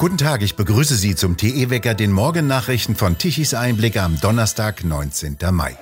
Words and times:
Guten 0.00 0.16
Tag, 0.16 0.40
ich 0.40 0.56
begrüße 0.56 0.94
Sie 0.94 1.14
zum 1.14 1.36
TE-Wecker, 1.36 1.92
den 1.92 2.10
Morgennachrichten 2.10 2.96
von 2.96 3.18
Tichys 3.18 3.52
Einblick 3.52 3.98
am 3.98 4.18
Donnerstag, 4.18 4.82
19. 4.82 5.36
Mai. 5.52 5.76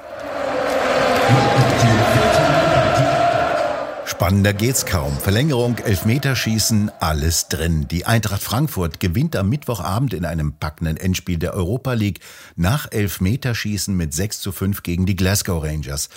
Spannender 4.05 4.53
geht's 4.53 4.87
kaum. 4.87 5.17
Verlängerung, 5.17 5.79
Elfmeterschießen, 5.79 6.91
alles 6.99 7.47
drin. 7.47 7.87
Die 7.87 8.07
Eintracht 8.07 8.43
Frankfurt 8.43 8.99
gewinnt 8.99 9.37
am 9.37 9.49
Mittwochabend 9.49 10.13
in 10.13 10.25
einem 10.25 10.55
packenden 10.55 10.97
Endspiel 10.97 11.39
der 11.39 11.55
Europa 11.55 11.93
League 11.93 12.19
nach 12.57 12.91
Elfmeterschießen 12.91 13.97
mit 13.97 14.13
6 14.13 14.41
zu 14.41 14.51
5 14.51 14.83
gegen 14.83 15.07
die 15.07 15.15
Glasgow 15.15 15.63
Rangers. 15.63 16.09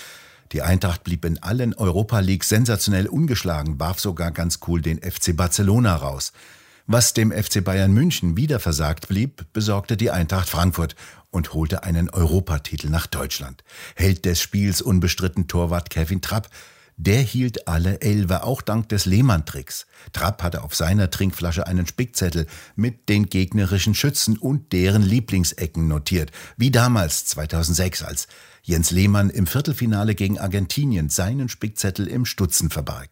Die 0.51 0.61
Eintracht 0.61 1.03
blieb 1.03 1.23
in 1.23 1.41
allen 1.41 1.73
Europa 1.73 2.19
Leagues 2.19 2.49
sensationell 2.49 3.07
ungeschlagen, 3.07 3.79
warf 3.79 3.99
sogar 3.99 4.31
ganz 4.31 4.59
cool 4.67 4.81
den 4.81 4.99
FC 5.01 5.35
Barcelona 5.35 5.95
raus. 5.95 6.33
Was 6.87 7.13
dem 7.13 7.31
FC 7.31 7.63
Bayern 7.63 7.93
München 7.93 8.35
wieder 8.35 8.59
versagt 8.59 9.07
blieb, 9.07 9.45
besorgte 9.53 9.95
die 9.95 10.11
Eintracht 10.11 10.49
Frankfurt 10.49 10.95
und 11.29 11.53
holte 11.53 11.83
einen 11.83 12.09
Europatitel 12.09 12.89
nach 12.89 13.07
Deutschland. 13.07 13.63
Held 13.95 14.25
des 14.25 14.41
Spiels 14.41 14.81
unbestritten 14.81 15.47
Torwart 15.47 15.89
Kevin 15.89 16.21
Trapp. 16.21 16.49
Der 16.97 17.19
hielt 17.19 17.67
alle 17.67 18.01
Elfer, 18.01 18.45
auch 18.45 18.61
dank 18.61 18.89
des 18.89 19.05
Lehmann-Tricks. 19.05 19.87
Trapp 20.13 20.43
hatte 20.43 20.63
auf 20.63 20.75
seiner 20.75 21.09
Trinkflasche 21.09 21.65
einen 21.65 21.87
Spickzettel 21.87 22.45
mit 22.75 23.09
den 23.09 23.27
gegnerischen 23.27 23.95
Schützen 23.95 24.37
und 24.37 24.71
deren 24.71 25.01
Lieblingsecken 25.01 25.87
notiert, 25.87 26.31
wie 26.57 26.71
damals 26.71 27.25
2006, 27.25 28.03
als 28.03 28.27
Jens 28.63 28.91
Lehmann 28.91 29.29
im 29.29 29.47
Viertelfinale 29.47 30.13
gegen 30.13 30.39
Argentinien 30.39 31.09
seinen 31.09 31.49
Spickzettel 31.49 32.07
im 32.07 32.25
Stutzen 32.25 32.69
verbarg. 32.69 33.09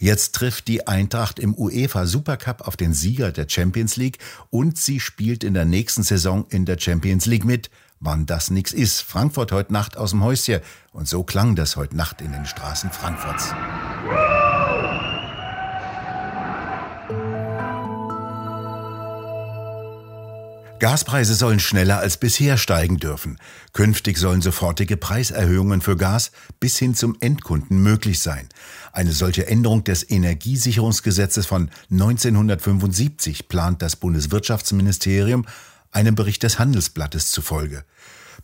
Jetzt 0.00 0.34
trifft 0.36 0.68
die 0.68 0.86
Eintracht 0.86 1.38
im 1.38 1.56
UEFA 1.56 2.06
Supercup 2.06 2.66
auf 2.66 2.76
den 2.76 2.94
Sieger 2.94 3.32
der 3.32 3.48
Champions 3.48 3.96
League 3.96 4.18
und 4.50 4.78
sie 4.78 5.00
spielt 5.00 5.42
in 5.42 5.54
der 5.54 5.64
nächsten 5.64 6.04
Saison 6.04 6.46
in 6.50 6.64
der 6.64 6.78
Champions 6.78 7.26
League 7.26 7.44
mit. 7.44 7.70
Wann 8.00 8.26
das 8.26 8.50
nix 8.50 8.72
ist. 8.72 9.00
Frankfurt 9.02 9.52
heute 9.52 9.72
Nacht 9.72 9.96
aus 9.96 10.10
dem 10.10 10.22
Häuschen. 10.22 10.60
Und 10.92 11.08
so 11.08 11.24
klang 11.24 11.56
das 11.56 11.76
heute 11.76 11.96
Nacht 11.96 12.20
in 12.20 12.32
den 12.32 12.46
Straßen 12.46 12.90
Frankfurts. 12.90 13.52
Gaspreise 20.78 21.34
sollen 21.34 21.58
schneller 21.58 21.98
als 21.98 22.18
bisher 22.18 22.56
steigen 22.56 22.98
dürfen. 22.98 23.38
Künftig 23.72 24.16
sollen 24.16 24.42
sofortige 24.42 24.96
Preiserhöhungen 24.96 25.80
für 25.80 25.96
Gas 25.96 26.30
bis 26.60 26.78
hin 26.78 26.94
zum 26.94 27.16
Endkunden 27.18 27.82
möglich 27.82 28.20
sein. 28.20 28.48
Eine 28.92 29.12
solche 29.12 29.48
Änderung 29.48 29.82
des 29.82 30.08
Energiesicherungsgesetzes 30.08 31.46
von 31.46 31.70
1975 31.90 33.48
plant 33.48 33.82
das 33.82 33.96
Bundeswirtschaftsministerium 33.96 35.46
einem 35.90 36.14
Bericht 36.14 36.42
des 36.42 36.58
Handelsblattes 36.58 37.30
zufolge. 37.30 37.84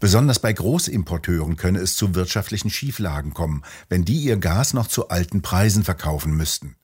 Besonders 0.01 0.39
bei 0.39 0.53
Großimporteuren 0.53 1.57
könne 1.57 1.79
es 1.79 1.97
zu 1.97 2.15
wirtschaftlichen 2.15 2.71
Schieflagen 2.71 3.33
kommen, 3.33 3.63
wenn 3.89 4.05
die 4.05 4.19
ihr 4.19 4.37
Gas 4.37 4.75
noch 4.75 4.89
zu 4.89 5.09
alten 5.09 5.43
Preisen 5.43 5.85
verkaufen 5.85 6.37
müssten. 6.37 6.77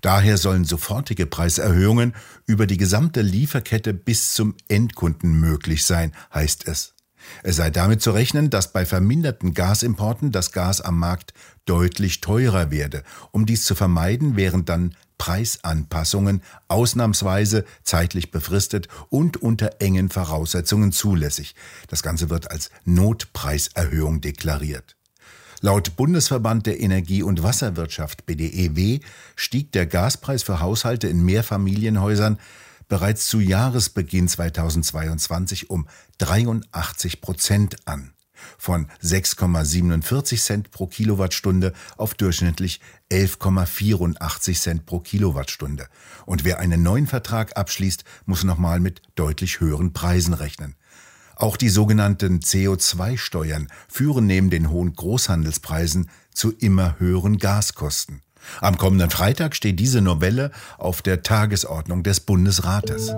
Daher 0.00 0.36
sollen 0.36 0.64
sofortige 0.64 1.26
Preiserhöhungen 1.26 2.14
über 2.46 2.66
die 2.66 2.76
gesamte 2.76 3.22
Lieferkette 3.22 3.94
bis 3.94 4.34
zum 4.34 4.56
Endkunden 4.68 5.38
möglich 5.38 5.84
sein, 5.84 6.12
heißt 6.34 6.66
es. 6.66 6.94
Es 7.42 7.56
sei 7.56 7.70
damit 7.70 8.02
zu 8.02 8.10
rechnen, 8.10 8.50
dass 8.50 8.72
bei 8.72 8.86
verminderten 8.86 9.54
Gasimporten 9.54 10.32
das 10.32 10.52
Gas 10.52 10.80
am 10.80 10.98
Markt 10.98 11.34
deutlich 11.66 12.20
teurer 12.20 12.70
werde. 12.70 13.04
Um 13.30 13.46
dies 13.46 13.64
zu 13.64 13.74
vermeiden, 13.74 14.36
wären 14.36 14.64
dann 14.64 14.96
Preisanpassungen 15.20 16.42
ausnahmsweise 16.68 17.66
zeitlich 17.84 18.30
befristet 18.30 18.88
und 19.10 19.36
unter 19.36 19.82
engen 19.82 20.08
Voraussetzungen 20.08 20.92
zulässig. 20.92 21.54
Das 21.88 22.02
Ganze 22.02 22.30
wird 22.30 22.50
als 22.50 22.70
Notpreiserhöhung 22.86 24.22
deklariert. 24.22 24.96
Laut 25.60 25.94
Bundesverband 25.96 26.64
der 26.64 26.80
Energie- 26.80 27.22
und 27.22 27.42
Wasserwirtschaft 27.42 28.24
BDEW 28.24 29.00
stieg 29.36 29.72
der 29.72 29.84
Gaspreis 29.84 30.42
für 30.42 30.60
Haushalte 30.60 31.06
in 31.06 31.22
Mehrfamilienhäusern 31.22 32.38
bereits 32.88 33.26
zu 33.26 33.40
Jahresbeginn 33.40 34.26
2022 34.26 35.68
um 35.68 35.86
83 36.16 37.20
Prozent 37.20 37.76
an. 37.86 38.14
Von 38.58 38.86
6,47 39.02 40.42
Cent 40.42 40.70
pro 40.70 40.86
Kilowattstunde 40.86 41.72
auf 41.96 42.14
durchschnittlich 42.14 42.80
11,84 43.10 44.60
Cent 44.60 44.86
pro 44.86 45.00
Kilowattstunde. 45.00 45.86
Und 46.26 46.44
wer 46.44 46.58
einen 46.58 46.82
neuen 46.82 47.06
Vertrag 47.06 47.56
abschließt, 47.56 48.04
muss 48.26 48.44
nochmal 48.44 48.80
mit 48.80 49.02
deutlich 49.14 49.60
höheren 49.60 49.92
Preisen 49.92 50.34
rechnen. 50.34 50.76
Auch 51.36 51.56
die 51.56 51.70
sogenannten 51.70 52.40
CO2-Steuern 52.40 53.68
führen 53.88 54.26
neben 54.26 54.50
den 54.50 54.68
hohen 54.68 54.92
Großhandelspreisen 54.92 56.10
zu 56.34 56.52
immer 56.52 56.98
höheren 56.98 57.38
Gaskosten. 57.38 58.20
Am 58.60 58.76
kommenden 58.76 59.10
Freitag 59.10 59.56
steht 59.56 59.78
diese 59.80 60.00
Novelle 60.00 60.50
auf 60.78 61.02
der 61.02 61.22
Tagesordnung 61.22 62.02
des 62.02 62.20
Bundesrates. 62.20 63.14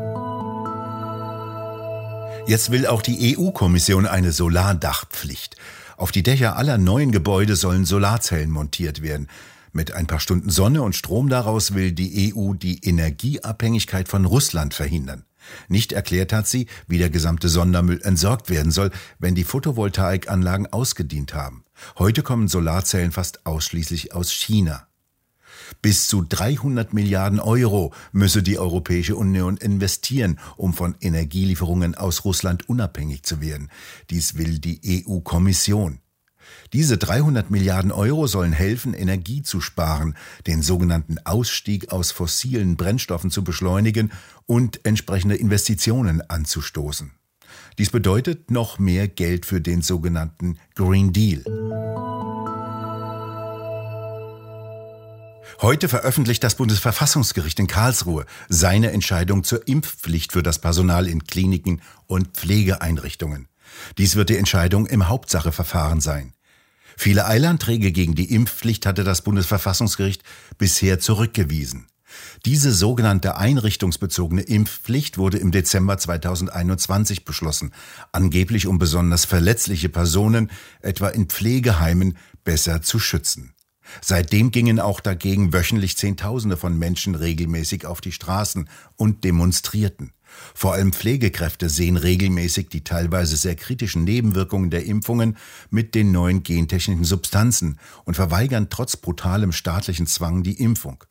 Jetzt 2.46 2.70
will 2.70 2.86
auch 2.86 3.02
die 3.02 3.36
EU-Kommission 3.38 4.06
eine 4.06 4.32
Solardachpflicht. 4.32 5.56
Auf 5.96 6.10
die 6.10 6.24
Dächer 6.24 6.56
aller 6.56 6.76
neuen 6.76 7.12
Gebäude 7.12 7.54
sollen 7.54 7.84
Solarzellen 7.84 8.50
montiert 8.50 9.00
werden. 9.00 9.28
Mit 9.72 9.92
ein 9.92 10.06
paar 10.06 10.20
Stunden 10.20 10.50
Sonne 10.50 10.82
und 10.82 10.96
Strom 10.96 11.28
daraus 11.28 11.74
will 11.74 11.92
die 11.92 12.34
EU 12.34 12.52
die 12.54 12.84
Energieabhängigkeit 12.84 14.08
von 14.08 14.24
Russland 14.24 14.74
verhindern. 14.74 15.24
Nicht 15.68 15.92
erklärt 15.92 16.32
hat 16.32 16.46
sie, 16.46 16.66
wie 16.86 16.98
der 16.98 17.10
gesamte 17.10 17.48
Sondermüll 17.48 18.02
entsorgt 18.02 18.50
werden 18.50 18.72
soll, 18.72 18.90
wenn 19.18 19.34
die 19.34 19.44
Photovoltaikanlagen 19.44 20.72
ausgedient 20.72 21.34
haben. 21.34 21.64
Heute 21.98 22.22
kommen 22.22 22.48
Solarzellen 22.48 23.12
fast 23.12 23.46
ausschließlich 23.46 24.14
aus 24.14 24.30
China. 24.32 24.86
Bis 25.80 26.06
zu 26.06 26.22
300 26.22 26.92
Milliarden 26.92 27.40
Euro 27.40 27.92
müsse 28.12 28.42
die 28.42 28.58
Europäische 28.58 29.16
Union 29.16 29.56
investieren, 29.56 30.38
um 30.56 30.74
von 30.74 30.94
Energielieferungen 31.00 31.94
aus 31.94 32.24
Russland 32.24 32.68
unabhängig 32.68 33.22
zu 33.22 33.40
werden. 33.40 33.70
Dies 34.10 34.36
will 34.36 34.58
die 34.58 35.04
EU-Kommission. 35.06 35.98
Diese 36.72 36.98
300 36.98 37.50
Milliarden 37.50 37.92
Euro 37.92 38.26
sollen 38.26 38.52
helfen, 38.52 38.94
Energie 38.94 39.42
zu 39.42 39.60
sparen, 39.60 40.16
den 40.46 40.62
sogenannten 40.62 41.18
Ausstieg 41.24 41.92
aus 41.92 42.12
fossilen 42.12 42.76
Brennstoffen 42.76 43.30
zu 43.30 43.44
beschleunigen 43.44 44.12
und 44.46 44.84
entsprechende 44.84 45.36
Investitionen 45.36 46.22
anzustoßen. 46.22 47.12
Dies 47.78 47.90
bedeutet 47.90 48.50
noch 48.50 48.78
mehr 48.78 49.08
Geld 49.08 49.46
für 49.46 49.60
den 49.60 49.82
sogenannten 49.82 50.58
Green 50.74 51.12
Deal. 51.12 51.42
Heute 55.62 55.88
veröffentlicht 55.88 56.42
das 56.42 56.56
Bundesverfassungsgericht 56.56 57.60
in 57.60 57.68
Karlsruhe 57.68 58.26
seine 58.48 58.90
Entscheidung 58.90 59.44
zur 59.44 59.68
Impfpflicht 59.68 60.32
für 60.32 60.42
das 60.42 60.58
Personal 60.58 61.06
in 61.06 61.22
Kliniken 61.22 61.82
und 62.08 62.36
Pflegeeinrichtungen. 62.36 63.46
Dies 63.96 64.16
wird 64.16 64.30
die 64.30 64.38
Entscheidung 64.38 64.86
im 64.86 65.08
Hauptsacheverfahren 65.08 66.00
sein. 66.00 66.32
Viele 66.96 67.26
Eilanträge 67.26 67.92
gegen 67.92 68.16
die 68.16 68.34
Impfpflicht 68.34 68.86
hatte 68.86 69.04
das 69.04 69.22
Bundesverfassungsgericht 69.22 70.24
bisher 70.58 70.98
zurückgewiesen. 70.98 71.86
Diese 72.44 72.72
sogenannte 72.72 73.36
einrichtungsbezogene 73.36 74.42
Impfpflicht 74.42 75.16
wurde 75.16 75.38
im 75.38 75.52
Dezember 75.52 75.96
2021 75.96 77.24
beschlossen, 77.24 77.72
angeblich 78.10 78.66
um 78.66 78.80
besonders 78.80 79.26
verletzliche 79.26 79.88
Personen, 79.88 80.50
etwa 80.80 81.08
in 81.08 81.26
Pflegeheimen, 81.26 82.18
besser 82.42 82.82
zu 82.82 82.98
schützen. 82.98 83.54
Seitdem 84.00 84.50
gingen 84.50 84.80
auch 84.80 85.00
dagegen 85.00 85.52
wöchentlich 85.52 85.96
Zehntausende 85.96 86.56
von 86.56 86.78
Menschen 86.78 87.14
regelmäßig 87.14 87.86
auf 87.86 88.00
die 88.00 88.12
Straßen 88.12 88.68
und 88.96 89.24
demonstrierten. 89.24 90.12
Vor 90.54 90.72
allem 90.72 90.92
Pflegekräfte 90.92 91.68
sehen 91.68 91.96
regelmäßig 91.96 92.68
die 92.68 92.84
teilweise 92.84 93.36
sehr 93.36 93.54
kritischen 93.54 94.04
Nebenwirkungen 94.04 94.70
der 94.70 94.84
Impfungen 94.86 95.36
mit 95.70 95.94
den 95.94 96.10
neuen 96.10 96.42
gentechnischen 96.42 97.04
Substanzen 97.04 97.78
und 98.04 98.14
verweigern 98.14 98.68
trotz 98.70 98.96
brutalem 98.96 99.52
staatlichen 99.52 100.06
Zwang 100.06 100.42
die 100.42 100.60
Impfung. 100.60 101.04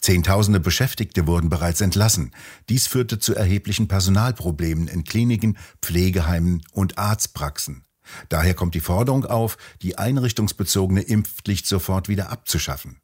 Zehntausende 0.00 0.60
Beschäftigte 0.60 1.26
wurden 1.26 1.50
bereits 1.50 1.80
entlassen. 1.80 2.32
Dies 2.68 2.86
führte 2.86 3.18
zu 3.18 3.34
erheblichen 3.34 3.88
Personalproblemen 3.88 4.88
in 4.88 5.04
Kliniken, 5.04 5.58
Pflegeheimen 5.82 6.62
und 6.72 6.98
Arztpraxen. 6.98 7.84
Daher 8.28 8.54
kommt 8.54 8.74
die 8.74 8.80
Forderung 8.80 9.24
auf, 9.24 9.58
die 9.82 9.98
einrichtungsbezogene 9.98 11.02
Impfpflicht 11.02 11.66
sofort 11.66 12.08
wieder 12.08 12.30
abzuschaffen. 12.30 13.00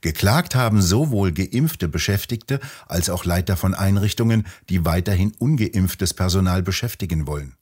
Geklagt 0.00 0.54
haben 0.54 0.82
sowohl 0.82 1.32
geimpfte 1.32 1.88
Beschäftigte 1.88 2.60
als 2.86 3.10
auch 3.10 3.24
Leiter 3.24 3.56
von 3.56 3.74
Einrichtungen, 3.74 4.46
die 4.68 4.84
weiterhin 4.84 5.32
ungeimpftes 5.38 6.14
Personal 6.14 6.62
beschäftigen 6.62 7.26
wollen. 7.26 7.56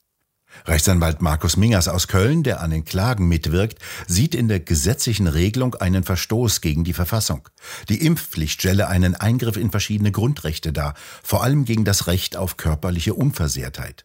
Rechtsanwalt 0.66 1.22
Markus 1.22 1.56
Mingers 1.56 1.88
aus 1.88 2.08
Köln, 2.08 2.42
der 2.42 2.60
an 2.60 2.70
den 2.70 2.84
Klagen 2.84 3.26
mitwirkt, 3.26 3.78
sieht 4.06 4.34
in 4.34 4.48
der 4.48 4.60
gesetzlichen 4.60 5.26
Regelung 5.26 5.74
einen 5.76 6.04
Verstoß 6.04 6.60
gegen 6.60 6.84
die 6.84 6.92
Verfassung. 6.92 7.48
Die 7.88 8.04
Impfpflicht 8.04 8.60
stelle 8.60 8.88
einen 8.88 9.14
Eingriff 9.14 9.56
in 9.56 9.70
verschiedene 9.70 10.12
Grundrechte 10.12 10.72
dar, 10.72 10.94
vor 11.22 11.42
allem 11.42 11.64
gegen 11.64 11.84
das 11.86 12.06
Recht 12.06 12.36
auf 12.36 12.58
körperliche 12.58 13.14
Unversehrtheit. 13.14 14.04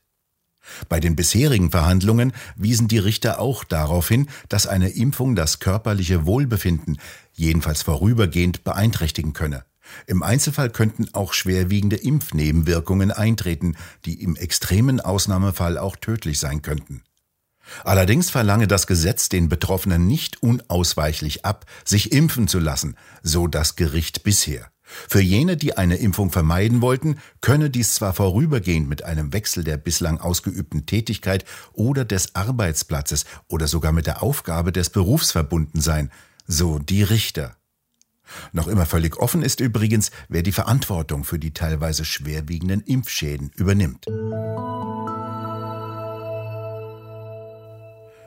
Bei 0.89 0.99
den 0.99 1.15
bisherigen 1.15 1.71
Verhandlungen 1.71 2.33
wiesen 2.55 2.87
die 2.87 2.97
Richter 2.97 3.39
auch 3.39 3.63
darauf 3.63 4.07
hin, 4.07 4.27
dass 4.49 4.67
eine 4.67 4.89
Impfung 4.89 5.35
das 5.35 5.59
körperliche 5.59 6.25
Wohlbefinden, 6.25 6.99
jedenfalls 7.33 7.81
vorübergehend, 7.81 8.63
beeinträchtigen 8.63 9.33
könne. 9.33 9.63
Im 10.05 10.23
Einzelfall 10.23 10.69
könnten 10.69 11.07
auch 11.13 11.33
schwerwiegende 11.33 11.95
Impfnebenwirkungen 11.95 13.11
eintreten, 13.11 13.75
die 14.05 14.21
im 14.21 14.35
extremen 14.35 14.99
Ausnahmefall 14.99 15.77
auch 15.77 15.95
tödlich 15.95 16.39
sein 16.39 16.61
könnten. 16.61 17.03
Allerdings 17.83 18.29
verlange 18.29 18.67
das 18.67 18.87
Gesetz 18.87 19.29
den 19.29 19.49
Betroffenen 19.49 20.07
nicht 20.07 20.41
unausweichlich 20.41 21.45
ab, 21.45 21.65
sich 21.83 22.11
impfen 22.11 22.47
zu 22.47 22.59
lassen, 22.59 22.95
so 23.23 23.47
das 23.47 23.75
Gericht 23.75 24.23
bisher. 24.23 24.71
Für 24.87 25.19
jene, 25.19 25.57
die 25.57 25.77
eine 25.77 25.97
Impfung 25.97 26.31
vermeiden 26.31 26.81
wollten, 26.81 27.17
könne 27.41 27.69
dies 27.69 27.93
zwar 27.93 28.13
vorübergehend 28.13 28.87
mit 28.87 29.03
einem 29.03 29.33
Wechsel 29.33 29.63
der 29.63 29.77
bislang 29.77 30.19
ausgeübten 30.19 30.85
Tätigkeit 30.85 31.43
oder 31.73 32.05
des 32.05 32.35
Arbeitsplatzes 32.35 33.25
oder 33.49 33.67
sogar 33.67 33.91
mit 33.91 34.07
der 34.07 34.23
Aufgabe 34.23 34.71
des 34.71 34.89
Berufs 34.89 35.31
verbunden 35.31 35.81
sein, 35.81 36.09
so 36.47 36.79
die 36.79 37.03
Richter. 37.03 37.57
Noch 38.51 38.67
immer 38.67 38.85
völlig 38.85 39.17
offen 39.17 39.41
ist 39.41 39.59
übrigens, 39.59 40.11
wer 40.29 40.43
die 40.43 40.51
Verantwortung 40.51 41.23
für 41.23 41.39
die 41.39 41.53
teilweise 41.53 42.05
schwerwiegenden 42.05 42.81
Impfschäden 42.81 43.51
übernimmt. 43.55 44.05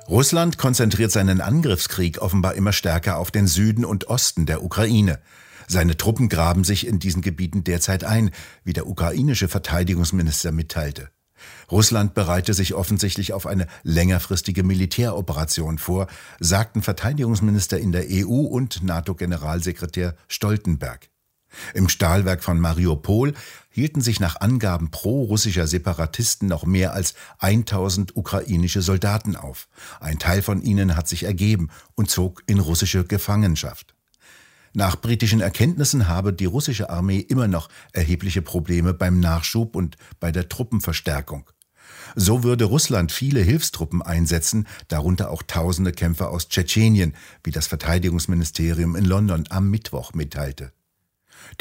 Russland 0.08 0.58
konzentriert 0.58 1.12
seinen 1.12 1.40
Angriffskrieg 1.40 2.20
offenbar 2.20 2.54
immer 2.54 2.72
stärker 2.72 3.18
auf 3.18 3.30
den 3.30 3.46
Süden 3.46 3.84
und 3.84 4.08
Osten 4.08 4.44
der 4.44 4.64
Ukraine. 4.64 5.20
Seine 5.72 5.96
Truppen 5.96 6.28
graben 6.28 6.64
sich 6.64 6.84
in 6.84 6.98
diesen 6.98 7.22
Gebieten 7.22 7.62
derzeit 7.62 8.02
ein, 8.02 8.32
wie 8.64 8.72
der 8.72 8.88
ukrainische 8.88 9.46
Verteidigungsminister 9.46 10.50
mitteilte. 10.50 11.10
Russland 11.70 12.12
bereite 12.12 12.54
sich 12.54 12.74
offensichtlich 12.74 13.32
auf 13.32 13.46
eine 13.46 13.68
längerfristige 13.84 14.64
Militäroperation 14.64 15.78
vor, 15.78 16.08
sagten 16.40 16.82
Verteidigungsminister 16.82 17.78
in 17.78 17.92
der 17.92 18.06
EU 18.10 18.46
und 18.48 18.82
NATO-Generalsekretär 18.82 20.16
Stoltenberg. 20.26 21.08
Im 21.72 21.88
Stahlwerk 21.88 22.42
von 22.42 22.58
Mariupol 22.58 23.34
hielten 23.68 24.00
sich 24.00 24.18
nach 24.18 24.40
Angaben 24.40 24.90
pro-russischer 24.90 25.68
Separatisten 25.68 26.48
noch 26.48 26.66
mehr 26.66 26.94
als 26.94 27.14
1000 27.38 28.16
ukrainische 28.16 28.82
Soldaten 28.82 29.36
auf. 29.36 29.68
Ein 30.00 30.18
Teil 30.18 30.42
von 30.42 30.62
ihnen 30.62 30.96
hat 30.96 31.06
sich 31.06 31.22
ergeben 31.22 31.68
und 31.94 32.10
zog 32.10 32.42
in 32.48 32.58
russische 32.58 33.04
Gefangenschaft. 33.04 33.94
Nach 34.72 34.96
britischen 34.96 35.40
Erkenntnissen 35.40 36.06
habe 36.08 36.32
die 36.32 36.44
russische 36.44 36.90
Armee 36.90 37.18
immer 37.18 37.48
noch 37.48 37.68
erhebliche 37.92 38.40
Probleme 38.40 38.94
beim 38.94 39.18
Nachschub 39.18 39.74
und 39.74 39.96
bei 40.20 40.30
der 40.30 40.48
Truppenverstärkung. 40.48 41.50
So 42.14 42.42
würde 42.44 42.64
Russland 42.64 43.12
viele 43.12 43.40
Hilfstruppen 43.40 44.02
einsetzen, 44.02 44.66
darunter 44.88 45.30
auch 45.30 45.42
tausende 45.42 45.92
Kämpfer 45.92 46.30
aus 46.30 46.48
Tschetschenien, 46.48 47.14
wie 47.44 47.50
das 47.50 47.66
Verteidigungsministerium 47.66 48.96
in 48.96 49.04
London 49.04 49.44
am 49.48 49.70
Mittwoch 49.70 50.12
mitteilte. 50.14 50.72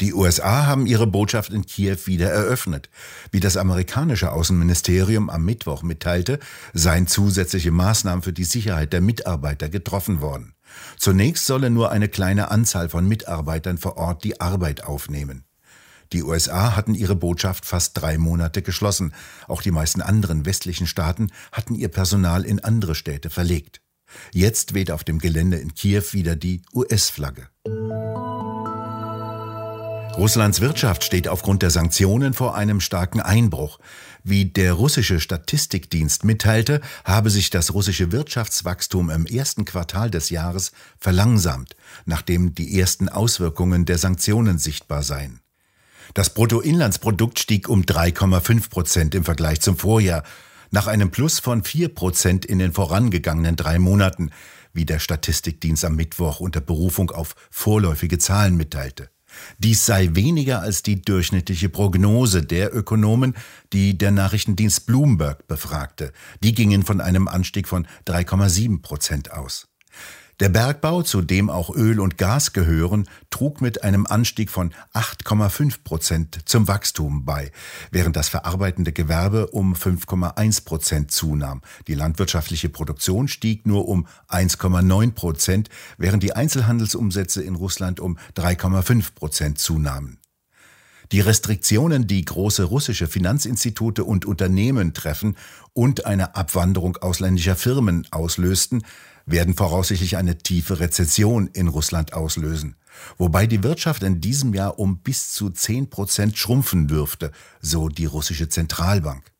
Die 0.00 0.14
USA 0.14 0.66
haben 0.66 0.86
ihre 0.86 1.06
Botschaft 1.06 1.52
in 1.52 1.66
Kiew 1.66 1.98
wieder 2.04 2.30
eröffnet. 2.30 2.90
Wie 3.32 3.40
das 3.40 3.56
amerikanische 3.56 4.32
Außenministerium 4.32 5.30
am 5.30 5.44
Mittwoch 5.44 5.82
mitteilte, 5.82 6.38
seien 6.72 7.06
zusätzliche 7.06 7.70
Maßnahmen 7.70 8.22
für 8.22 8.32
die 8.32 8.44
Sicherheit 8.44 8.92
der 8.92 9.00
Mitarbeiter 9.00 9.68
getroffen 9.68 10.20
worden. 10.20 10.54
Zunächst 10.98 11.46
solle 11.46 11.70
nur 11.70 11.90
eine 11.90 12.08
kleine 12.08 12.50
Anzahl 12.50 12.88
von 12.88 13.06
Mitarbeitern 13.06 13.78
vor 13.78 13.96
Ort 13.96 14.24
die 14.24 14.40
Arbeit 14.40 14.84
aufnehmen. 14.84 15.44
Die 16.12 16.22
USA 16.24 16.74
hatten 16.74 16.94
ihre 16.94 17.14
Botschaft 17.14 17.64
fast 17.64 18.00
drei 18.00 18.18
Monate 18.18 18.62
geschlossen. 18.62 19.14
Auch 19.46 19.62
die 19.62 19.70
meisten 19.70 20.02
anderen 20.02 20.44
westlichen 20.44 20.86
Staaten 20.86 21.30
hatten 21.52 21.74
ihr 21.74 21.88
Personal 21.88 22.44
in 22.44 22.62
andere 22.62 22.94
Städte 22.94 23.30
verlegt. 23.30 23.80
Jetzt 24.32 24.74
weht 24.74 24.90
auf 24.90 25.04
dem 25.04 25.18
Gelände 25.18 25.58
in 25.58 25.74
Kiew 25.74 26.02
wieder 26.12 26.34
die 26.34 26.62
US-Flagge. 26.74 27.48
Russlands 30.16 30.60
Wirtschaft 30.60 31.04
steht 31.04 31.28
aufgrund 31.28 31.62
der 31.62 31.70
Sanktionen 31.70 32.34
vor 32.34 32.56
einem 32.56 32.80
starken 32.80 33.20
Einbruch. 33.20 33.78
Wie 34.22 34.44
der 34.44 34.74
russische 34.74 35.20
Statistikdienst 35.20 36.24
mitteilte, 36.24 36.80
habe 37.04 37.30
sich 37.30 37.50
das 37.50 37.72
russische 37.72 38.12
Wirtschaftswachstum 38.12 39.10
im 39.10 39.26
ersten 39.26 39.64
Quartal 39.64 40.10
des 40.10 40.30
Jahres 40.30 40.72
verlangsamt, 40.98 41.76
nachdem 42.04 42.54
die 42.54 42.78
ersten 42.78 43.08
Auswirkungen 43.08 43.86
der 43.86 43.98
Sanktionen 43.98 44.58
sichtbar 44.58 45.02
seien. 45.02 45.40
Das 46.14 46.34
Bruttoinlandsprodukt 46.34 47.38
stieg 47.38 47.68
um 47.68 47.82
3,5 47.82 48.68
Prozent 48.68 49.14
im 49.14 49.24
Vergleich 49.24 49.60
zum 49.60 49.76
Vorjahr, 49.76 50.24
nach 50.70 50.86
einem 50.86 51.10
Plus 51.10 51.40
von 51.40 51.64
4 51.64 51.88
Prozent 51.94 52.44
in 52.44 52.58
den 52.58 52.72
vorangegangenen 52.72 53.56
drei 53.56 53.78
Monaten, 53.78 54.30
wie 54.72 54.84
der 54.84 54.98
Statistikdienst 54.98 55.84
am 55.84 55.96
Mittwoch 55.96 56.40
unter 56.40 56.60
Berufung 56.60 57.10
auf 57.10 57.34
vorläufige 57.50 58.18
Zahlen 58.18 58.56
mitteilte. 58.56 59.10
Dies 59.58 59.86
sei 59.86 60.10
weniger 60.12 60.60
als 60.60 60.82
die 60.82 61.02
durchschnittliche 61.02 61.68
Prognose 61.68 62.42
der 62.42 62.74
Ökonomen, 62.74 63.34
die 63.72 63.96
der 63.96 64.10
Nachrichtendienst 64.10 64.86
Bloomberg 64.86 65.46
befragte. 65.46 66.12
Die 66.42 66.54
gingen 66.54 66.82
von 66.82 67.00
einem 67.00 67.28
Anstieg 67.28 67.68
von 67.68 67.86
3,7 68.06 68.82
Prozent 68.82 69.32
aus. 69.32 69.69
Der 70.40 70.48
Bergbau, 70.48 71.02
zu 71.02 71.20
dem 71.20 71.50
auch 71.50 71.68
Öl 71.68 72.00
und 72.00 72.16
Gas 72.16 72.54
gehören, 72.54 73.06
trug 73.28 73.60
mit 73.60 73.84
einem 73.84 74.06
Anstieg 74.06 74.48
von 74.48 74.72
8,5 74.94 75.84
Prozent 75.84 76.38
zum 76.46 76.66
Wachstum 76.66 77.26
bei, 77.26 77.52
während 77.90 78.16
das 78.16 78.30
verarbeitende 78.30 78.92
Gewerbe 78.92 79.48
um 79.48 79.74
5,1 79.74 80.64
Prozent 80.64 81.10
zunahm. 81.10 81.60
Die 81.88 81.94
landwirtschaftliche 81.94 82.70
Produktion 82.70 83.28
stieg 83.28 83.66
nur 83.66 83.86
um 83.86 84.06
1,9 84.30 85.12
Prozent, 85.12 85.68
während 85.98 86.22
die 86.22 86.32
Einzelhandelsumsätze 86.32 87.42
in 87.42 87.54
Russland 87.54 88.00
um 88.00 88.16
3,5 88.34 89.14
Prozent 89.14 89.58
zunahmen. 89.58 90.16
Die 91.12 91.20
Restriktionen, 91.20 92.06
die 92.06 92.24
große 92.24 92.64
russische 92.64 93.08
Finanzinstitute 93.08 94.04
und 94.04 94.24
Unternehmen 94.24 94.94
treffen 94.94 95.36
und 95.72 96.06
eine 96.06 96.36
Abwanderung 96.36 96.96
ausländischer 96.98 97.56
Firmen 97.56 98.06
auslösten, 98.12 98.84
werden 99.26 99.54
voraussichtlich 99.54 100.16
eine 100.16 100.38
tiefe 100.38 100.80
Rezession 100.80 101.48
in 101.48 101.68
Russland 101.68 102.12
auslösen, 102.12 102.76
wobei 103.18 103.46
die 103.46 103.62
Wirtschaft 103.62 104.02
in 104.02 104.20
diesem 104.20 104.54
Jahr 104.54 104.78
um 104.78 104.98
bis 104.98 105.32
zu 105.32 105.50
10 105.50 105.90
Prozent 105.90 106.36
schrumpfen 106.36 106.88
dürfte, 106.88 107.32
so 107.60 107.88
die 107.88 108.06
russische 108.06 108.48
Zentralbank. 108.48 109.30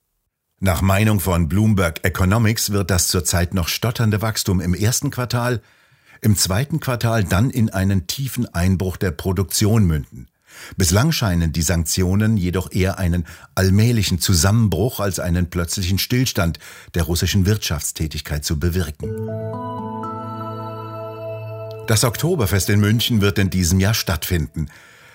Nach 0.60 0.82
Meinung 0.82 1.20
von 1.20 1.48
Bloomberg 1.48 2.04
Economics 2.04 2.70
wird 2.70 2.90
das 2.90 3.08
zurzeit 3.08 3.54
noch 3.54 3.68
stotternde 3.68 4.20
Wachstum 4.20 4.60
im 4.60 4.74
ersten 4.74 5.10
Quartal, 5.10 5.62
im 6.20 6.36
zweiten 6.36 6.80
Quartal 6.80 7.24
dann 7.24 7.48
in 7.48 7.70
einen 7.70 8.06
tiefen 8.06 8.46
Einbruch 8.54 8.98
der 8.98 9.10
Produktion 9.10 9.86
münden. 9.86 10.28
Bislang 10.76 11.12
scheinen 11.12 11.52
die 11.52 11.62
Sanktionen 11.62 12.36
jedoch 12.36 12.72
eher 12.72 12.98
einen 12.98 13.26
allmählichen 13.54 14.18
Zusammenbruch 14.18 15.00
als 15.00 15.18
einen 15.18 15.50
plötzlichen 15.50 15.98
Stillstand 15.98 16.58
der 16.94 17.04
russischen 17.04 17.46
Wirtschaftstätigkeit 17.46 18.44
zu 18.44 18.58
bewirken. 18.58 19.10
Das 21.86 22.04
Oktoberfest 22.04 22.70
in 22.70 22.80
München 22.80 23.20
wird 23.20 23.38
in 23.38 23.50
diesem 23.50 23.80
Jahr 23.80 23.94
stattfinden. 23.94 24.68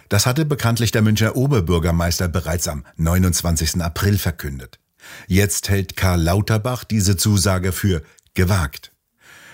Das 0.10 0.26
hatte 0.26 0.46
bekanntlich 0.46 0.92
der 0.92 1.02
Münchner 1.02 1.36
Oberbürgermeister 1.36 2.28
bereits 2.28 2.68
am 2.68 2.86
29. 2.98 3.82
April 3.82 4.18
verkündet. 4.18 4.80
Jetzt 5.28 5.70
hält 5.70 5.96
Karl 5.96 6.22
Lauterbach 6.22 6.84
diese 6.84 7.18
Zusage 7.18 7.72
für 7.72 8.02
gewagt. 8.34 8.92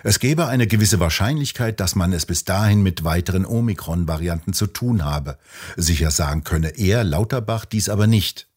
Es 0.03 0.19
gäbe 0.19 0.47
eine 0.47 0.67
gewisse 0.67 0.99
Wahrscheinlichkeit, 0.99 1.79
dass 1.79 1.95
man 1.95 2.13
es 2.13 2.25
bis 2.25 2.43
dahin 2.43 2.81
mit 2.81 3.03
weiteren 3.03 3.45
Omikron-Varianten 3.45 4.53
zu 4.53 4.67
tun 4.67 5.05
habe. 5.05 5.37
Sicher 5.77 6.11
sagen 6.11 6.43
könne 6.43 6.77
er, 6.77 7.03
Lauterbach, 7.03 7.65
dies 7.65 7.89
aber 7.89 8.07
nicht. 8.07 8.47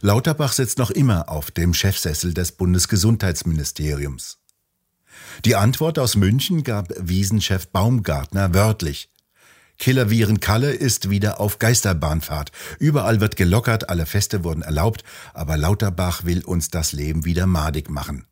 Lauterbach 0.00 0.52
sitzt 0.52 0.78
noch 0.78 0.90
immer 0.90 1.28
auf 1.28 1.50
dem 1.50 1.74
Chefsessel 1.74 2.34
des 2.34 2.52
Bundesgesundheitsministeriums. 2.52 4.38
Die 5.44 5.56
Antwort 5.56 5.98
aus 5.98 6.16
München 6.16 6.62
gab 6.62 6.92
Wiesenchef 6.98 7.68
Baumgartner 7.68 8.54
wörtlich. 8.54 9.10
Killerviren 9.78 10.40
Kalle 10.40 10.72
ist 10.72 11.10
wieder 11.10 11.40
auf 11.40 11.58
Geisterbahnfahrt. 11.58 12.52
Überall 12.78 13.20
wird 13.20 13.36
gelockert, 13.36 13.88
alle 13.88 14.06
Feste 14.06 14.44
wurden 14.44 14.62
erlaubt, 14.62 15.02
aber 15.34 15.56
Lauterbach 15.56 16.24
will 16.24 16.44
uns 16.44 16.70
das 16.70 16.92
Leben 16.92 17.24
wieder 17.24 17.46
madig 17.46 17.90
machen. 17.90 18.26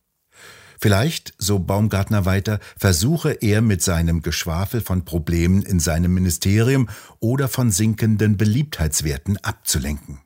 Vielleicht, 0.83 1.35
so 1.37 1.59
Baumgartner 1.59 2.25
weiter, 2.25 2.59
versuche 2.75 3.33
er 3.33 3.61
mit 3.61 3.83
seinem 3.83 4.23
Geschwafel 4.23 4.81
von 4.81 5.05
Problemen 5.05 5.61
in 5.61 5.79
seinem 5.79 6.15
Ministerium 6.15 6.89
oder 7.19 7.49
von 7.49 7.71
sinkenden 7.71 8.39
Beliebtheitswerten 8.39 9.37
abzulenken. 9.45 10.21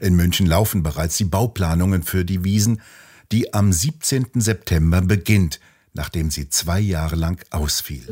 In 0.00 0.16
München 0.16 0.46
laufen 0.46 0.82
bereits 0.82 1.18
die 1.18 1.24
Bauplanungen 1.24 2.02
für 2.02 2.24
die 2.24 2.42
Wiesen, 2.42 2.82
die 3.30 3.54
am 3.54 3.72
17. 3.72 4.26
September 4.34 5.02
beginnt, 5.02 5.60
nachdem 5.92 6.32
sie 6.32 6.48
zwei 6.48 6.80
Jahre 6.80 7.14
lang 7.14 7.44
ausfiel. 7.50 8.06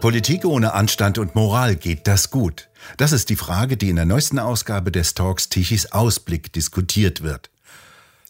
Politik 0.00 0.46
ohne 0.46 0.72
Anstand 0.72 1.18
und 1.18 1.34
Moral 1.34 1.76
geht 1.76 2.06
das 2.06 2.30
gut? 2.30 2.70
Das 2.96 3.12
ist 3.12 3.28
die 3.28 3.36
Frage, 3.36 3.76
die 3.76 3.90
in 3.90 3.96
der 3.96 4.06
neuesten 4.06 4.38
Ausgabe 4.38 4.92
des 4.92 5.12
Talks 5.12 5.50
Tichys 5.50 5.92
Ausblick 5.92 6.54
diskutiert 6.54 7.22
wird. 7.22 7.50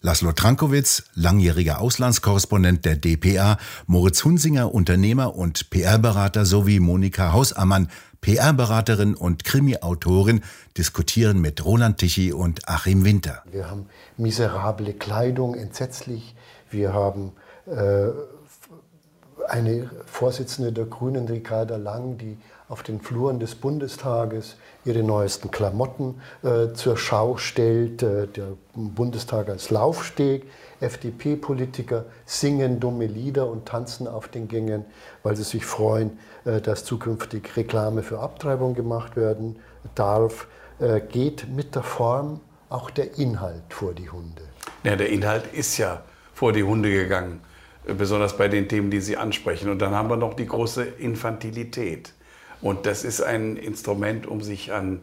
Laszlo 0.01 0.31
Trankowitz, 0.31 1.03
langjähriger 1.15 1.81
Auslandskorrespondent 1.81 2.85
der 2.85 2.95
DPA, 2.95 3.59
Moritz 3.89 4.25
Hunsinger, 4.25 4.73
Unternehmer 4.73 5.35
und 5.35 5.71
PR-Berater 5.71 6.47
sowie 6.47 6.79
Monika 6.79 7.33
Hausammann, 7.33 7.89
PR-Beraterin 8.21 9.17
und 9.17 9.43
Krimi-Autorin, 9.43 10.43
diskutieren 10.77 11.41
mit 11.41 11.65
Roland 11.65 11.99
Tichy 11.99 12.33
und 12.33 12.69
Achim 12.69 13.05
Winter. 13.05 13.43
Wir 13.51 13.69
haben 13.69 13.87
miserable 14.17 14.93
Kleidung, 14.93 15.57
entsetzlich. 15.57 16.37
Wir 16.71 16.93
haben 16.93 17.33
äh, 17.67 18.11
eine 19.49 19.91
Vorsitzende 20.07 20.73
der 20.73 20.85
Grünen, 20.85 21.27
Ricarda 21.27 21.77
Lang, 21.77 22.19
die 22.19 22.39
auf 22.69 22.83
den 22.83 23.01
Fluren 23.01 23.41
des 23.41 23.55
Bundestages 23.55 24.57
ihre 24.85 25.03
neuesten 25.03 25.51
Klamotten 25.51 26.21
äh, 26.43 26.73
zur 26.75 26.97
Schau 26.97 27.37
stellt. 27.37 28.03
Äh, 28.03 28.27
der 28.27 28.49
Bundestag 28.75 29.49
als 29.49 29.71
Laufsteg. 29.71 30.45
FDP-Politiker 30.81 32.05
singen 32.25 32.79
dumme 32.79 33.07
Lieder 33.07 33.49
und 33.49 33.67
tanzen 33.67 34.07
auf 34.07 34.29
den 34.29 34.49
Gängen, 34.49 34.85
weil 35.23 35.35
sie 35.35 35.43
sich 35.43 35.65
freuen, 35.65 36.19
äh, 36.45 36.61
dass 36.61 36.85
zukünftig 36.85 37.57
Reklame 37.57 38.03
für 38.03 38.21
Abtreibung 38.21 38.75
gemacht 38.75 39.17
werden 39.17 39.57
darf. 39.95 40.47
Äh, 40.79 41.01
geht 41.01 41.49
mit 41.49 41.75
der 41.75 41.83
Form 41.83 42.41
auch 42.69 42.91
der 42.91 43.19
Inhalt 43.19 43.63
vor 43.71 43.95
die 43.95 44.11
Hunde? 44.11 44.43
Ja, 44.85 44.95
der 44.95 45.09
Inhalt 45.09 45.53
ist 45.53 45.79
ja 45.79 46.03
vor 46.35 46.53
die 46.53 46.63
Hunde 46.63 46.91
gegangen, 46.91 47.41
äh, 47.87 47.95
besonders 47.95 48.37
bei 48.37 48.49
den 48.49 48.69
Themen, 48.69 48.91
die 48.91 49.01
Sie 49.01 49.17
ansprechen. 49.17 49.71
Und 49.71 49.81
dann 49.81 49.95
haben 49.95 50.09
wir 50.09 50.17
noch 50.17 50.35
die 50.35 50.47
große 50.47 50.85
Infantilität. 50.85 52.13
Und 52.61 52.87
das 52.87 53.05
ist 53.05 53.21
ein 53.21 53.57
Instrument, 53.57 54.27
um 54.27 54.43
sich 54.43 54.73
an 54.73 55.01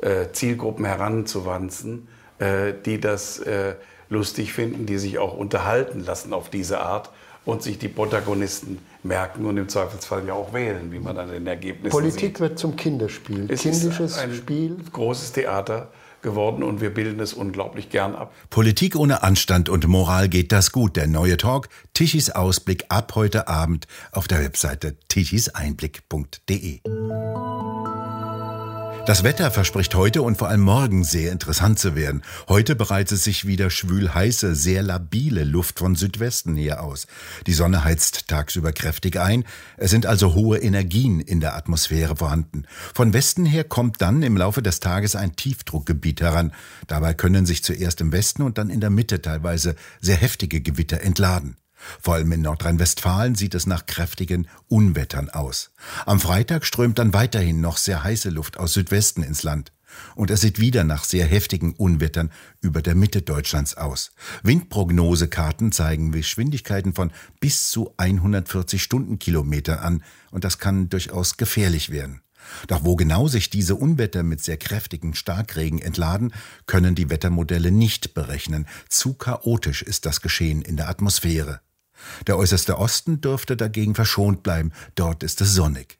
äh, 0.00 0.26
Zielgruppen 0.32 0.84
heranzuwanzen, 0.84 2.08
äh, 2.38 2.72
die 2.84 3.00
das 3.00 3.38
äh, 3.40 3.74
lustig 4.08 4.52
finden, 4.52 4.86
die 4.86 4.98
sich 4.98 5.18
auch 5.18 5.36
unterhalten 5.36 6.00
lassen 6.04 6.32
auf 6.32 6.50
diese 6.50 6.80
Art 6.80 7.10
und 7.44 7.62
sich 7.62 7.78
die 7.78 7.88
Protagonisten 7.88 8.78
merken 9.02 9.46
und 9.46 9.56
im 9.56 9.68
Zweifelsfall 9.68 10.26
ja 10.26 10.34
auch 10.34 10.52
wählen, 10.52 10.92
wie 10.92 10.98
man 10.98 11.16
dann 11.16 11.28
in 11.28 11.36
den 11.36 11.46
Ergebnissen 11.46 11.90
Politik 11.90 12.20
sieht. 12.20 12.40
wird 12.40 12.58
zum 12.58 12.76
Kinderspiel, 12.76 13.46
es 13.50 13.62
kindisches 13.62 14.12
ist 14.12 14.18
ein 14.18 14.34
Spiel. 14.34 14.76
großes 14.92 15.32
Theater 15.32 15.88
geworden 16.22 16.62
und 16.62 16.80
wir 16.80 16.92
bilden 16.92 17.20
es 17.20 17.32
unglaublich 17.32 17.90
gern 17.90 18.14
ab. 18.14 18.32
Politik 18.50 18.96
ohne 18.96 19.22
Anstand 19.22 19.68
und 19.68 19.86
Moral 19.86 20.28
geht 20.28 20.52
das 20.52 20.72
gut. 20.72 20.96
Der 20.96 21.06
neue 21.06 21.36
Talk, 21.36 21.68
Tichys 21.94 22.30
Ausblick 22.30 22.86
ab 22.88 23.12
heute 23.14 23.48
Abend 23.48 23.86
auf 24.12 24.28
der 24.28 24.40
Webseite 24.40 24.96
tichiseinblick.de. 25.08 26.80
Das 29.08 29.24
Wetter 29.24 29.50
verspricht 29.50 29.94
heute 29.94 30.20
und 30.20 30.36
vor 30.36 30.50
allem 30.50 30.60
morgen 30.60 31.02
sehr 31.02 31.32
interessant 31.32 31.78
zu 31.78 31.96
werden. 31.96 32.20
Heute 32.46 32.76
bereitet 32.76 33.18
sich 33.18 33.46
wieder 33.46 33.70
schwül 33.70 34.12
heiße, 34.12 34.54
sehr 34.54 34.82
labile 34.82 35.44
Luft 35.44 35.78
von 35.78 35.96
Südwesten 35.96 36.56
her 36.56 36.82
aus. 36.82 37.06
Die 37.46 37.54
Sonne 37.54 37.84
heizt 37.84 38.28
tagsüber 38.28 38.72
kräftig 38.72 39.18
ein. 39.18 39.44
Es 39.78 39.92
sind 39.92 40.04
also 40.04 40.34
hohe 40.34 40.58
Energien 40.58 41.20
in 41.20 41.40
der 41.40 41.56
Atmosphäre 41.56 42.16
vorhanden. 42.16 42.64
Von 42.92 43.14
Westen 43.14 43.46
her 43.46 43.64
kommt 43.64 44.02
dann 44.02 44.22
im 44.22 44.36
Laufe 44.36 44.60
des 44.60 44.78
Tages 44.78 45.16
ein 45.16 45.36
Tiefdruckgebiet 45.36 46.20
heran. 46.20 46.52
Dabei 46.86 47.14
können 47.14 47.46
sich 47.46 47.64
zuerst 47.64 48.02
im 48.02 48.12
Westen 48.12 48.42
und 48.42 48.58
dann 48.58 48.68
in 48.68 48.82
der 48.82 48.90
Mitte 48.90 49.22
teilweise 49.22 49.74
sehr 50.02 50.16
heftige 50.16 50.60
Gewitter 50.60 51.00
entladen. 51.00 51.56
Vor 52.00 52.14
allem 52.14 52.32
in 52.32 52.42
Nordrhein-Westfalen 52.42 53.34
sieht 53.34 53.54
es 53.54 53.66
nach 53.66 53.86
kräftigen 53.86 54.48
Unwettern 54.68 55.30
aus. 55.30 55.70
Am 56.06 56.20
Freitag 56.20 56.64
strömt 56.64 56.98
dann 56.98 57.12
weiterhin 57.12 57.60
noch 57.60 57.76
sehr 57.76 58.02
heiße 58.02 58.30
Luft 58.30 58.58
aus 58.58 58.72
Südwesten 58.72 59.22
ins 59.22 59.42
Land. 59.42 59.72
Und 60.14 60.30
es 60.30 60.40
sieht 60.40 60.58
wieder 60.58 60.84
nach 60.84 61.04
sehr 61.04 61.26
heftigen 61.26 61.72
Unwettern 61.72 62.30
über 62.60 62.82
der 62.82 62.94
Mitte 62.94 63.22
Deutschlands 63.22 63.76
aus. 63.76 64.12
Windprognosekarten 64.42 65.72
zeigen 65.72 66.12
Geschwindigkeiten 66.12 66.94
von 66.94 67.10
bis 67.40 67.70
zu 67.70 67.94
140 67.96 68.82
Stundenkilometer 68.82 69.82
an 69.82 70.02
und 70.30 70.44
das 70.44 70.58
kann 70.58 70.88
durchaus 70.88 71.36
gefährlich 71.36 71.90
werden. 71.90 72.22
Doch 72.66 72.84
wo 72.84 72.96
genau 72.96 73.28
sich 73.28 73.50
diese 73.50 73.74
Unwetter 73.74 74.22
mit 74.22 74.42
sehr 74.42 74.56
kräftigen 74.56 75.14
Starkregen 75.14 75.80
entladen, 75.80 76.32
können 76.66 76.94
die 76.94 77.10
Wettermodelle 77.10 77.70
nicht 77.70 78.14
berechnen. 78.14 78.66
Zu 78.88 79.14
chaotisch 79.14 79.82
ist 79.82 80.06
das 80.06 80.20
Geschehen 80.20 80.62
in 80.62 80.76
der 80.76 80.88
Atmosphäre. 80.88 81.60
Der 82.26 82.38
äußerste 82.38 82.78
Osten 82.78 83.20
dürfte 83.20 83.56
dagegen 83.56 83.94
verschont 83.94 84.42
bleiben, 84.42 84.72
dort 84.94 85.22
ist 85.22 85.40
es 85.40 85.54
sonnig. 85.54 85.98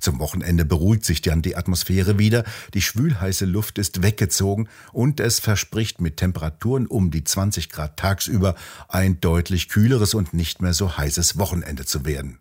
Zum 0.00 0.18
Wochenende 0.18 0.64
beruhigt 0.64 1.04
sich 1.04 1.22
dann 1.22 1.42
die 1.42 1.56
Atmosphäre 1.56 2.18
wieder, 2.18 2.44
die 2.74 2.82
schwülheiße 2.82 3.44
Luft 3.44 3.78
ist 3.78 4.02
weggezogen 4.02 4.68
und 4.92 5.20
es 5.20 5.38
verspricht 5.38 6.00
mit 6.00 6.16
Temperaturen 6.16 6.86
um 6.86 7.10
die 7.10 7.24
20 7.24 7.70
Grad 7.70 7.96
tagsüber 7.96 8.54
ein 8.88 9.20
deutlich 9.20 9.68
kühleres 9.68 10.14
und 10.14 10.34
nicht 10.34 10.60
mehr 10.60 10.74
so 10.74 10.96
heißes 10.96 11.38
Wochenende 11.38 11.84
zu 11.84 12.04
werden. 12.04 12.38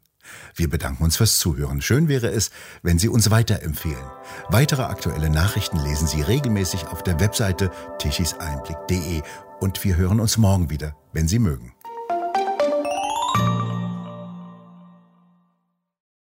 Wir 0.56 0.70
bedanken 0.70 1.04
uns 1.04 1.18
fürs 1.18 1.38
Zuhören. 1.38 1.82
Schön 1.82 2.08
wäre 2.08 2.30
es, 2.30 2.50
wenn 2.82 2.98
Sie 2.98 3.10
uns 3.10 3.30
weiterempfehlen. 3.30 4.04
Weitere 4.50 4.82
aktuelle 4.82 5.30
Nachrichten 5.30 5.78
lesen 5.78 6.08
Sie 6.08 6.22
regelmäßig 6.22 6.88
auf 6.88 7.04
der 7.04 7.20
Webseite 7.20 7.70
tichiseinblick.de 8.00 9.22
und 9.60 9.84
wir 9.84 9.96
hören 9.98 10.20
uns 10.20 10.38
morgen 10.38 10.72
wieder, 10.72 10.96
wenn 11.14 11.28
Sie 11.28 11.38
mögen. 11.38 11.75